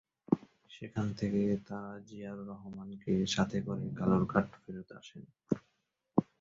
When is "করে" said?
3.67-3.85